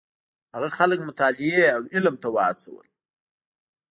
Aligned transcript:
هغه 0.53 0.69
خلک 0.77 0.99
مطالعې 1.09 1.61
او 1.75 1.81
علم 1.93 2.15
ته 2.21 2.27
وهڅول. 2.35 2.87